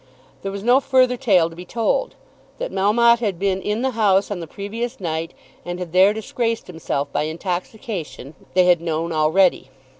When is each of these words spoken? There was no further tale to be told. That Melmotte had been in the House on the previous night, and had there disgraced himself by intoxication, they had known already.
There 0.41 0.51
was 0.51 0.63
no 0.63 0.79
further 0.79 1.15
tale 1.15 1.47
to 1.47 1.55
be 1.55 1.63
told. 1.63 2.15
That 2.57 2.71
Melmotte 2.71 3.19
had 3.19 3.37
been 3.37 3.61
in 3.61 3.83
the 3.83 3.91
House 3.91 4.31
on 4.31 4.39
the 4.39 4.47
previous 4.47 4.99
night, 4.99 5.35
and 5.63 5.77
had 5.77 5.91
there 5.93 6.11
disgraced 6.11 6.65
himself 6.65 7.13
by 7.13 7.25
intoxication, 7.25 8.33
they 8.55 8.65
had 8.65 8.81
known 8.81 9.11
already. 9.11 9.69